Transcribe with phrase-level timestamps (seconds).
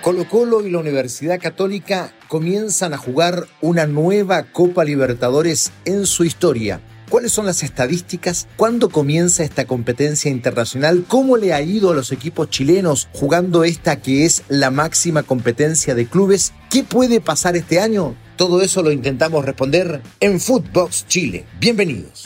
[0.00, 6.24] Colo Colo y la Universidad Católica comienzan a jugar una nueva Copa Libertadores en su
[6.24, 6.80] historia.
[7.10, 8.46] ¿Cuáles son las estadísticas?
[8.56, 11.04] ¿Cuándo comienza esta competencia internacional?
[11.06, 15.94] ¿Cómo le ha ido a los equipos chilenos jugando esta que es la máxima competencia
[15.94, 16.52] de clubes?
[16.70, 18.14] ¿Qué puede pasar este año?
[18.36, 21.44] Todo eso lo intentamos responder en Footbox Chile.
[21.58, 22.24] Bienvenidos.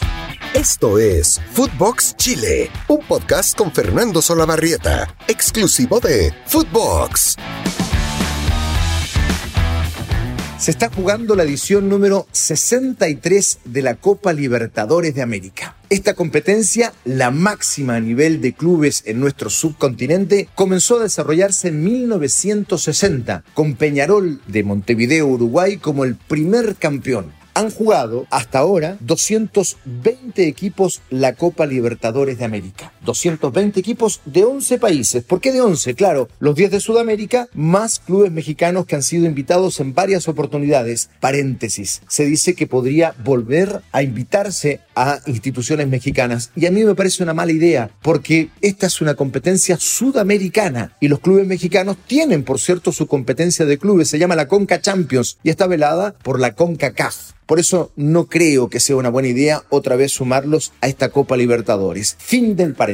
[0.54, 7.36] Esto es Footbox Chile, un podcast con Fernando Solabarrieta, exclusivo de Footbox.
[10.64, 15.76] Se está jugando la edición número 63 de la Copa Libertadores de América.
[15.90, 21.84] Esta competencia, la máxima a nivel de clubes en nuestro subcontinente, comenzó a desarrollarse en
[21.84, 30.48] 1960, con Peñarol de Montevideo, Uruguay, como el primer campeón han jugado hasta ahora 220
[30.48, 32.93] equipos la Copa Libertadores de América.
[33.04, 35.24] 220 equipos de 11 países.
[35.24, 35.94] ¿Por qué de 11?
[35.94, 41.10] Claro, los 10 de Sudamérica, más clubes mexicanos que han sido invitados en varias oportunidades.
[41.20, 46.50] Paréntesis, se dice que podría volver a invitarse a instituciones mexicanas.
[46.56, 51.08] Y a mí me parece una mala idea, porque esta es una competencia sudamericana y
[51.08, 55.38] los clubes mexicanos tienen, por cierto, su competencia de clubes, se llama la Conca Champions
[55.42, 57.34] y está velada por la CONCACAF.
[57.46, 61.36] Por eso no creo que sea una buena idea otra vez sumarlos a esta Copa
[61.36, 62.16] Libertadores.
[62.18, 62.93] Fin del paréntesis.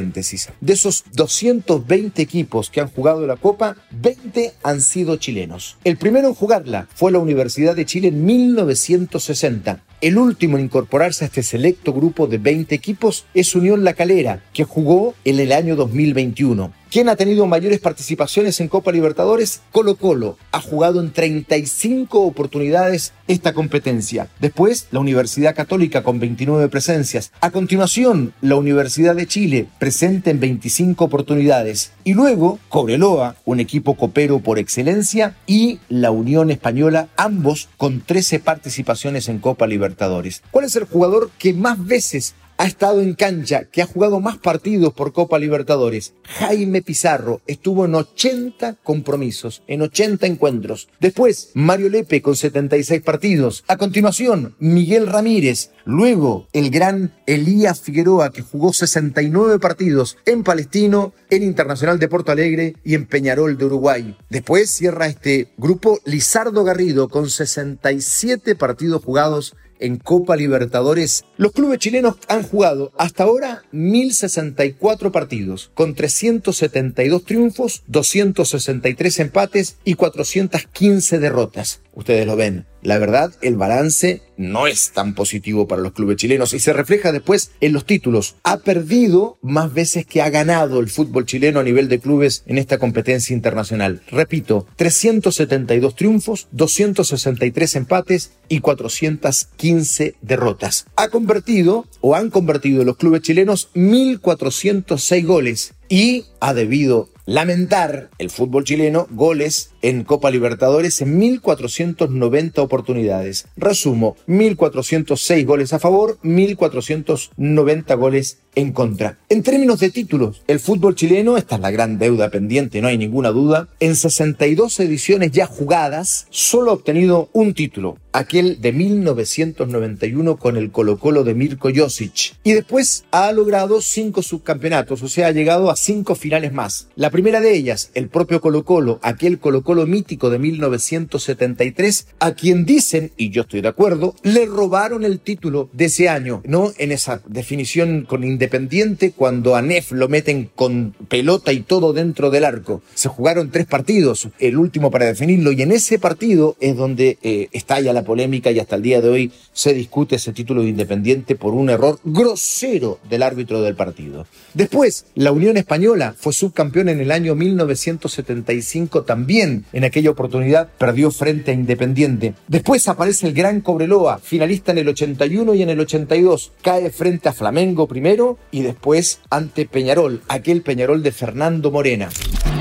[0.61, 5.77] De esos 220 equipos que han jugado la Copa, 20 han sido chilenos.
[5.83, 9.83] El primero en jugarla fue la Universidad de Chile en 1960.
[10.01, 14.43] El último en incorporarse a este selecto grupo de 20 equipos es Unión La Calera,
[14.53, 16.80] que jugó en el año 2021.
[16.91, 19.61] ¿Quién ha tenido mayores participaciones en Copa Libertadores?
[19.71, 20.37] Colo Colo.
[20.51, 24.27] Ha jugado en 35 oportunidades esta competencia.
[24.41, 27.31] Después, la Universidad Católica con 29 presencias.
[27.39, 31.93] A continuación, la Universidad de Chile, presente en 25 oportunidades.
[32.03, 38.39] Y luego, Cobreloa, un equipo copero por excelencia, y la Unión Española, ambos con 13
[38.39, 40.43] participaciones en Copa Libertadores.
[40.51, 44.37] ¿Cuál es el jugador que más veces ha estado en cancha, que ha jugado más
[44.37, 46.13] partidos por Copa Libertadores.
[46.25, 50.87] Jaime Pizarro estuvo en 80 compromisos, en 80 encuentros.
[50.99, 53.63] Después, Mario Lepe con 76 partidos.
[53.67, 55.71] A continuación, Miguel Ramírez.
[55.85, 62.31] Luego, el gran Elías Figueroa, que jugó 69 partidos en Palestino, en Internacional de Porto
[62.31, 64.15] Alegre y en Peñarol de Uruguay.
[64.29, 71.79] Después cierra este grupo Lizardo Garrido con 67 partidos jugados en Copa Libertadores, los clubes
[71.79, 81.81] chilenos han jugado hasta ahora 1.064 partidos, con 372 triunfos, 263 empates y 415 derrotas.
[81.93, 82.65] Ustedes lo ven.
[82.83, 87.11] La verdad, el balance no es tan positivo para los clubes chilenos y se refleja
[87.11, 88.37] después en los títulos.
[88.43, 92.57] Ha perdido más veces que ha ganado el fútbol chileno a nivel de clubes en
[92.57, 94.01] esta competencia internacional.
[94.09, 100.87] Repito, 372 triunfos, 263 empates y 415 derrotas.
[100.95, 108.29] Ha convertido o han convertido los clubes chilenos 1.406 goles y ha debido lamentar el
[108.29, 113.47] fútbol chileno goles en Copa Libertadores en 1.490 oportunidades.
[113.57, 119.17] Resumo, 1.406 goles a favor, 1.490 goles en contra.
[119.29, 122.97] En términos de títulos, el fútbol chileno, esta es la gran deuda pendiente, no hay
[122.97, 130.37] ninguna duda, en 62 ediciones ya jugadas, solo ha obtenido un título, aquel de 1991
[130.37, 132.35] con el Colo Colo de Mirko Josic.
[132.43, 136.89] Y después ha logrado cinco subcampeonatos, o sea, ha llegado a cinco finales más.
[136.95, 142.33] La primera de ellas, el propio Colo Colo, aquel Colo Colo mítico de 1973, a
[142.33, 146.71] quien dicen, y yo estoy de acuerdo, le robaron el título de ese año, ¿no?
[146.77, 152.29] En esa definición con Independiente, cuando a Nef lo meten con pelota y todo dentro
[152.29, 152.81] del arco.
[152.93, 157.49] Se jugaron tres partidos, el último para definirlo, y en ese partido es donde eh,
[157.51, 161.35] estalla la polémica y hasta el día de hoy se discute ese título de Independiente
[161.35, 164.25] por un error grosero del árbitro del partido.
[164.53, 169.60] Después, la Unión Española fue subcampeón en el año 1975 también.
[169.73, 172.33] En aquella oportunidad perdió frente a Independiente.
[172.47, 176.51] Después aparece el Gran Cobreloa, finalista en el 81 y en el 82.
[176.61, 182.09] Cae frente a Flamengo primero y después ante Peñarol, aquel Peñarol de Fernando Morena.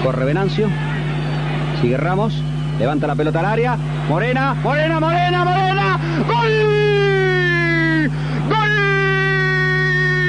[0.02, 0.68] Corre Venancio,
[1.80, 2.34] sigue Ramos,
[2.78, 3.76] levanta la pelota al área.
[4.08, 6.24] Morena, Morena, Morena, Morena.
[6.26, 8.10] ¡Gol!
[8.48, 8.76] ¡Gol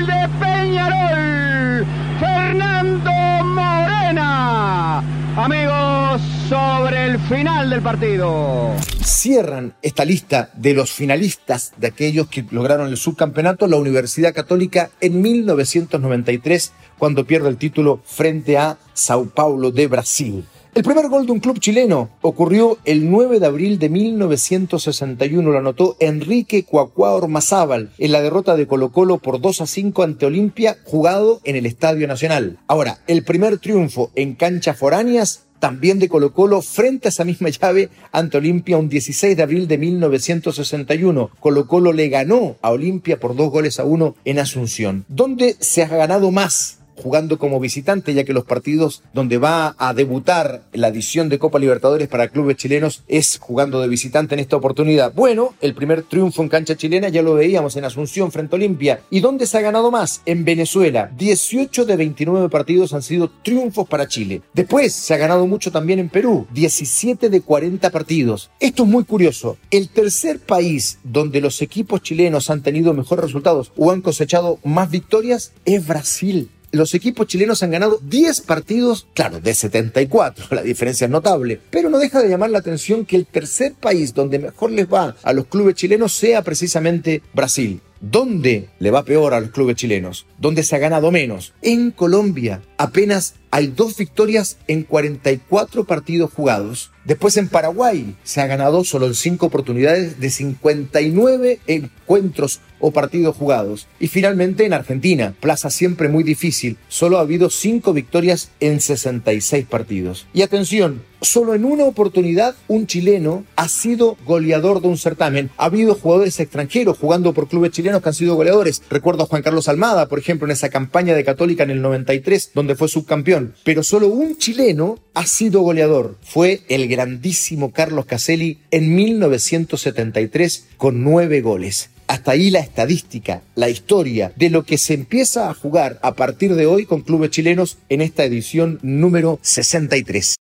[0.07, 1.85] de Peñarol!
[2.19, 3.11] Fernando
[3.45, 5.03] Morena.
[5.35, 8.75] Amigos, sobre el final del partido.
[9.01, 14.89] Cierran esta lista de los finalistas, de aquellos que lograron el subcampeonato, la Universidad Católica
[14.99, 20.45] en 1993, cuando pierde el título frente a Sao Paulo de Brasil.
[20.73, 25.51] El primer gol de un club chileno ocurrió el 9 de abril de 1961.
[25.51, 30.01] Lo anotó Enrique Cuacuá Ormazábal en la derrota de Colo Colo por 2 a 5
[30.01, 32.57] ante Olimpia, jugado en el Estadio Nacional.
[32.67, 37.49] Ahora, el primer triunfo en canchas foráneas también de Colo Colo frente a esa misma
[37.49, 41.31] llave ante Olimpia un 16 de abril de 1961.
[41.41, 45.03] Colo Colo le ganó a Olimpia por dos goles a uno en Asunción.
[45.09, 46.80] ¿Dónde se ha ganado más?
[47.01, 51.59] Jugando como visitante, ya que los partidos donde va a debutar la edición de Copa
[51.59, 55.13] Libertadores para clubes chilenos es jugando de visitante en esta oportunidad.
[55.13, 59.01] Bueno, el primer triunfo en cancha chilena ya lo veíamos en Asunción frente a Olimpia.
[59.09, 60.21] ¿Y dónde se ha ganado más?
[60.25, 61.11] En Venezuela.
[61.17, 64.41] 18 de 29 partidos han sido triunfos para Chile.
[64.53, 66.47] Después se ha ganado mucho también en Perú.
[66.53, 68.51] 17 de 40 partidos.
[68.59, 69.57] Esto es muy curioso.
[69.71, 74.89] El tercer país donde los equipos chilenos han tenido mejores resultados o han cosechado más
[74.89, 81.05] victorias es Brasil los equipos chilenos han ganado 10 partidos, claro, de 74, la diferencia
[81.05, 84.71] es notable, pero no deja de llamar la atención que el tercer país donde mejor
[84.71, 87.81] les va a los clubes chilenos sea precisamente Brasil.
[88.01, 90.25] ¿Dónde le va peor a los clubes chilenos?
[90.39, 91.53] ¿Dónde se ha ganado menos?
[91.61, 96.89] En Colombia apenas hay dos victorias en 44 partidos jugados.
[97.05, 103.35] Después en Paraguay se ha ganado solo en 5 oportunidades de 59 encuentros o partidos
[103.35, 103.87] jugados.
[103.99, 109.67] Y finalmente en Argentina, plaza siempre muy difícil, solo ha habido 5 victorias en 66
[109.67, 110.25] partidos.
[110.33, 115.49] Y atención, solo en una oportunidad un chileno ha sido goleador de un certamen.
[115.57, 118.81] Ha habido jugadores extranjeros jugando por clubes chilenos que han sido goleadores.
[118.89, 122.51] Recuerdo a Juan Carlos Almada, por ejemplo, en esa campaña de Católica en el 93,
[122.53, 123.53] donde fue subcampeón.
[123.63, 126.17] Pero solo un chileno ha sido goleador.
[126.21, 133.69] Fue el grandísimo Carlos Caselli en 1973 con nueve goles hasta ahí la estadística, la
[133.69, 137.77] historia de lo que se empieza a jugar a partir de hoy con clubes chilenos
[137.87, 140.35] en esta edición número 63.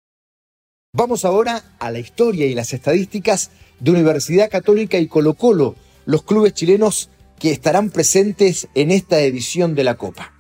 [0.99, 6.25] Vamos ahora a la historia y las estadísticas de Universidad Católica y Colo Colo, los
[6.25, 7.09] clubes chilenos
[7.39, 10.33] que estarán presentes en esta edición de la Copa.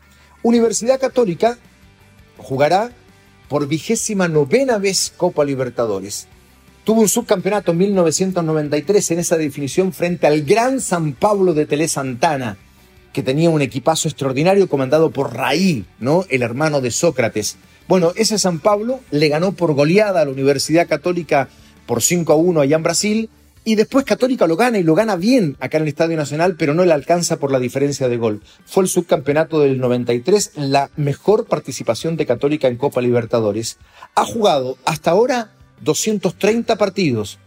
[0.43, 1.59] Universidad Católica
[2.39, 2.91] jugará
[3.49, 6.27] por vigésima novena vez Copa Libertadores.
[6.83, 11.87] Tuvo un subcampeonato en 1993 en esa definición frente al Gran San Pablo de Tele
[11.87, 12.59] Santana,
[13.13, 16.25] que tenía un equipazo extraordinario comandado por Raí, ¿no?
[16.29, 17.59] el hermano de Sócrates.
[17.89, 21.49] Bueno, ese San Pablo le ganó por goleada a la Universidad Católica
[21.87, 23.31] por 5 a 1 allá en Brasil.
[23.65, 26.75] Y después Católica lo gana y lo gana bien acá en el Estadio Nacional, pero
[26.75, 28.43] no le alcanza por la diferencia de gol.
[28.67, 33.79] Fue el subcampeonato del 93, la mejor participación de Católica en Copa Libertadores.
[34.15, 37.39] Ha jugado hasta ahora 230 partidos,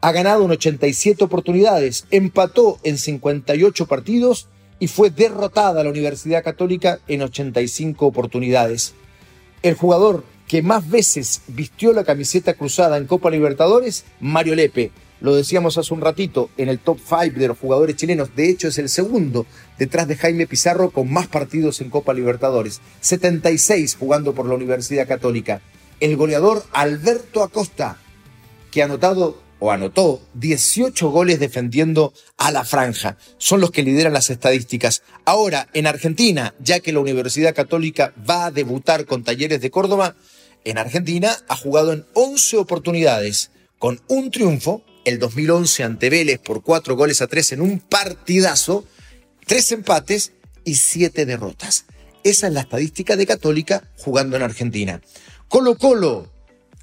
[0.00, 4.48] ha ganado en 87 oportunidades, empató en 58 partidos
[4.80, 8.94] y fue derrotada la Universidad Católica en 85 oportunidades
[9.62, 14.90] el jugador que más veces vistió la camiseta cruzada en Copa Libertadores, Mario Lepe.
[15.20, 18.34] Lo decíamos hace un ratito en el top 5 de los jugadores chilenos.
[18.34, 19.46] De hecho, es el segundo
[19.78, 22.80] detrás de Jaime Pizarro con más partidos en Copa Libertadores.
[23.00, 25.60] 76 jugando por la Universidad Católica.
[26.00, 27.98] El goleador Alberto Acosta,
[28.72, 33.16] que ha anotado o anotó 18 goles defendiendo a la franja.
[33.38, 35.04] Son los que lideran las estadísticas.
[35.24, 40.16] Ahora, en Argentina, ya que la Universidad Católica va a debutar con Talleres de Córdoba,
[40.64, 46.64] en Argentina ha jugado en 11 oportunidades, con un triunfo, el 2011 ante Vélez por
[46.64, 48.84] 4 goles a 3 en un partidazo,
[49.46, 50.32] 3 empates
[50.64, 51.84] y 7 derrotas.
[52.24, 55.00] Esa es la estadística de Católica jugando en Argentina.
[55.46, 56.32] Colo Colo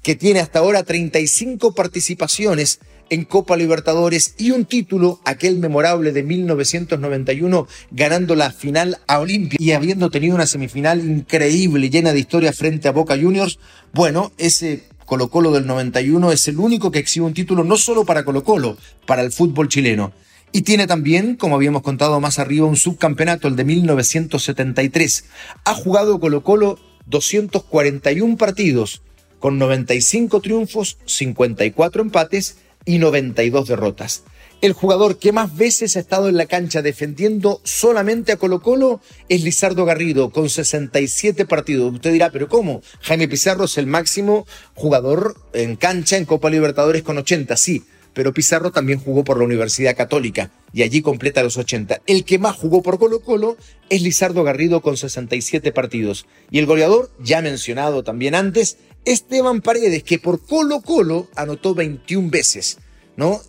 [0.02, 2.80] que tiene hasta ahora 35 participaciones
[3.10, 9.58] en Copa Libertadores y un título, aquel memorable de 1991, ganando la final a Olimpia
[9.60, 13.58] y habiendo tenido una semifinal increíble, llena de historia frente a Boca Juniors.
[13.92, 18.04] Bueno, ese Colo Colo del 91 es el único que exhibe un título no solo
[18.04, 20.12] para Colo Colo, para el fútbol chileno.
[20.52, 25.24] Y tiene también, como habíamos contado más arriba, un subcampeonato, el de 1973.
[25.64, 29.02] Ha jugado Colo Colo 241 partidos,
[29.40, 34.22] con 95 triunfos, 54 empates y 92 derrotas.
[34.60, 39.00] El jugador que más veces ha estado en la cancha defendiendo solamente a Colo Colo
[39.30, 41.94] es Lizardo Garrido, con 67 partidos.
[41.94, 42.82] Usted dirá, pero ¿cómo?
[43.00, 48.34] Jaime Pizarro es el máximo jugador en cancha en Copa Libertadores con 80, sí, pero
[48.34, 52.02] Pizarro también jugó por la Universidad Católica y allí completa los 80.
[52.06, 53.56] El que más jugó por Colo Colo
[53.88, 56.26] es Lizardo Garrido con 67 partidos.
[56.50, 62.30] Y el goleador, ya mencionado también antes, Esteban Paredes, que por Colo Colo anotó 21
[62.30, 62.78] veces,
[63.16, 63.40] ¿no?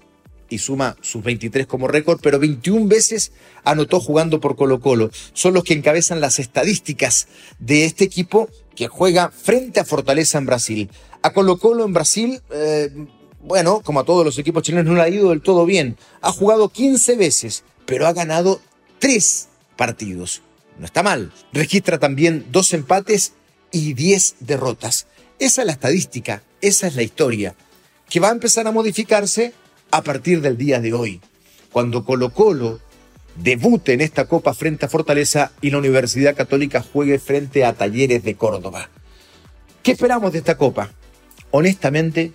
[0.50, 3.32] Y suma sus 23 como récord, pero 21 veces
[3.64, 5.10] anotó jugando por Colo Colo.
[5.34, 7.28] Son los que encabezan las estadísticas
[7.60, 10.90] de este equipo que juega frente a Fortaleza en Brasil.
[11.22, 12.90] A Colo Colo en Brasil, eh,
[13.42, 15.98] bueno, como a todos los equipos chilenos, no le ha ido del todo bien.
[16.22, 18.62] Ha jugado 15 veces, pero ha ganado
[19.00, 20.42] 3 partidos.
[20.80, 21.32] No está mal.
[21.54, 23.34] Registra también dos empates
[23.72, 25.08] y 10 derrotas.
[25.42, 27.56] Esa es la estadística, esa es la historia,
[28.08, 29.56] que va a empezar a modificarse
[29.90, 31.20] a partir del día de hoy,
[31.72, 32.80] cuando Colo Colo
[33.38, 38.24] debute en esta Copa frente a Fortaleza y la Universidad Católica juegue frente a Talleres
[38.24, 38.92] de Córdoba.
[39.82, 40.92] ¿Qué esperamos de esta Copa?
[41.50, 42.34] Honestamente,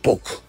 [0.00, 0.42] poco.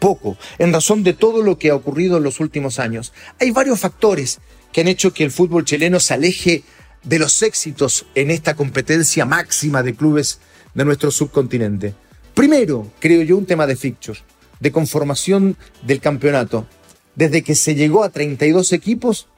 [0.00, 3.12] Poco, en razón de todo lo que ha ocurrido en los últimos años.
[3.38, 4.40] Hay varios factores
[4.72, 6.64] que han hecho que el fútbol chileno se aleje
[7.04, 10.40] de los éxitos en esta competencia máxima de clubes
[10.74, 11.94] de nuestro subcontinente.
[12.34, 14.22] Primero, creo yo, un tema de fixtures,
[14.60, 16.66] de conformación del campeonato.
[17.14, 19.28] Desde que se llegó a 32 equipos,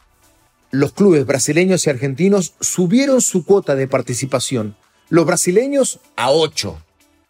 [0.71, 4.76] los clubes brasileños y argentinos subieron su cuota de participación.
[5.09, 6.83] Los brasileños a 8,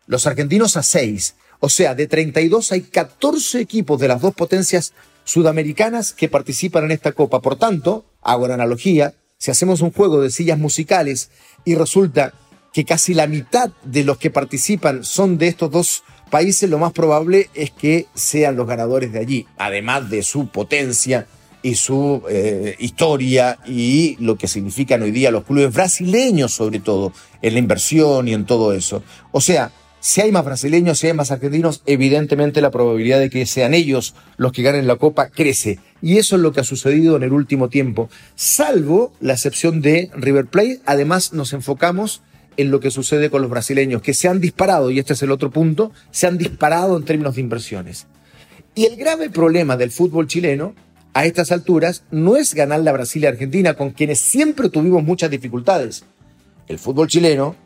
[0.06, 1.34] los argentinos a 6.
[1.60, 4.92] O sea, de 32 hay 14 equipos de las dos potencias
[5.25, 7.42] sudamericanas que participan en esta copa.
[7.42, 11.30] Por tanto, hago la analogía, si hacemos un juego de sillas musicales
[11.64, 12.32] y resulta
[12.76, 16.92] que casi la mitad de los que participan son de estos dos países, lo más
[16.92, 21.26] probable es que sean los ganadores de allí, además de su potencia
[21.62, 27.14] y su eh, historia y lo que significan hoy día los clubes brasileños, sobre todo,
[27.40, 29.02] en la inversión y en todo eso.
[29.33, 33.47] O sea, si hay más brasileños, si hay más argentinos, evidentemente la probabilidad de que
[33.47, 35.78] sean ellos los que ganen la Copa crece.
[36.02, 40.11] Y eso es lo que ha sucedido en el último tiempo, salvo la excepción de
[40.14, 40.80] River Plate.
[40.85, 42.21] Además, nos enfocamos
[42.56, 45.30] en lo que sucede con los brasileños, que se han disparado, y este es el
[45.30, 48.06] otro punto, se han disparado en términos de inversiones.
[48.75, 50.75] Y el grave problema del fútbol chileno
[51.14, 55.30] a estas alturas no es ganar la Brasil y Argentina, con quienes siempre tuvimos muchas
[55.30, 56.04] dificultades.
[56.68, 57.56] El fútbol chileno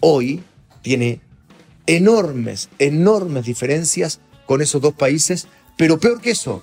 [0.00, 0.42] hoy
[0.82, 1.20] tiene
[1.86, 6.62] enormes, enormes diferencias con esos dos países, pero peor que eso,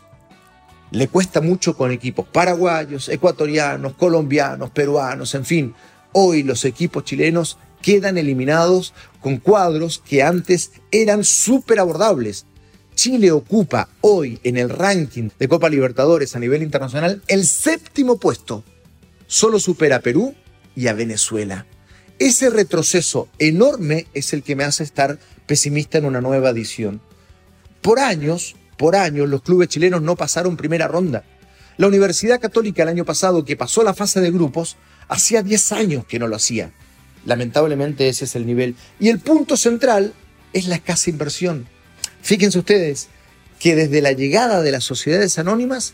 [0.91, 5.73] le cuesta mucho con equipos paraguayos, ecuatorianos, colombianos, peruanos, en fin.
[6.11, 12.47] Hoy los equipos chilenos quedan eliminados con cuadros que antes eran súper abordables.
[12.95, 18.63] Chile ocupa hoy en el ranking de Copa Libertadores a nivel internacional el séptimo puesto.
[19.27, 20.33] Solo supera a Perú
[20.75, 21.67] y a Venezuela.
[22.17, 27.01] Ese retroceso enorme es el que me hace estar pesimista en una nueva edición.
[27.81, 31.23] Por años, por años, los clubes chilenos no pasaron primera ronda.
[31.77, 34.75] La Universidad Católica el año pasado, que pasó la fase de grupos,
[35.07, 36.73] hacía 10 años que no lo hacía.
[37.25, 38.75] Lamentablemente ese es el nivel.
[38.99, 40.13] Y el punto central
[40.53, 41.67] es la escasa inversión.
[42.21, 43.09] Fíjense ustedes
[43.59, 45.93] que desde la llegada de las sociedades anónimas,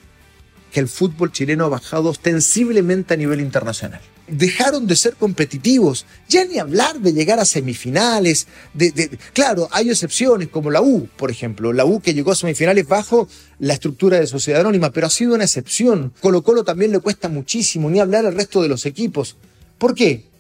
[0.71, 3.99] que el fútbol chileno ha bajado ostensiblemente a nivel internacional.
[4.27, 8.47] Dejaron de ser competitivos, ya ni hablar de llegar a semifinales.
[9.33, 11.73] Claro, hay excepciones como la U, por ejemplo.
[11.73, 13.27] La U que llegó a semifinales bajo
[13.59, 16.13] la estructura de sociedad anónima, pero ha sido una excepción.
[16.21, 19.35] Colo Colo también le cuesta muchísimo, ni hablar al resto de los equipos.
[19.77, 20.30] ¿Por qué?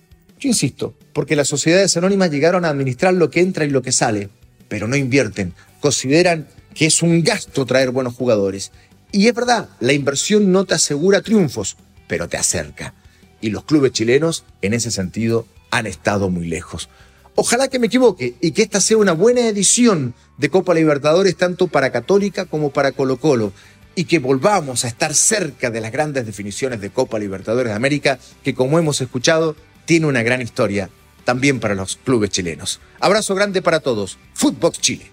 [0.41, 3.91] Yo insisto, porque las sociedades anónimas llegaron a administrar lo que entra y lo que
[3.91, 4.29] sale,
[4.67, 8.71] pero no invierten, consideran que es un gasto traer buenos jugadores.
[9.11, 12.95] Y es verdad, la inversión no te asegura triunfos, pero te acerca.
[13.39, 16.89] Y los clubes chilenos, en ese sentido, han estado muy lejos.
[17.35, 21.67] Ojalá que me equivoque y que esta sea una buena edición de Copa Libertadores tanto
[21.67, 23.53] para Católica como para Colo Colo
[23.93, 28.17] y que volvamos a estar cerca de las grandes definiciones de Copa Libertadores de América
[28.43, 29.55] que como hemos escuchado
[29.85, 30.89] tiene una gran historia
[31.23, 32.79] también para los clubes chilenos.
[32.99, 34.17] Abrazo grande para todos.
[34.33, 35.11] Footbox Chile.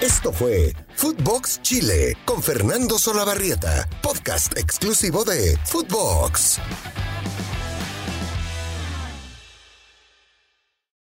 [0.00, 6.60] Esto fue Footbox Chile con Fernando Solabarrieta, podcast exclusivo de Footbox.